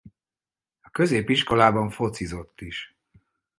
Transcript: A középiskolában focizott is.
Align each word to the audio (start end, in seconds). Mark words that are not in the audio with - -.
A 0.81 0.89
középiskolában 0.89 1.89
focizott 1.89 2.61
is. 2.61 2.97